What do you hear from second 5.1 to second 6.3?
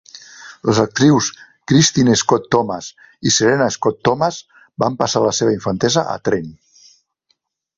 la seva infantesa a